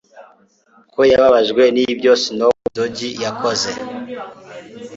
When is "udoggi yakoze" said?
2.67-3.71